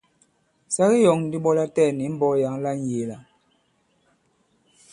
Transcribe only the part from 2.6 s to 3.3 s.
la ŋyēe-la.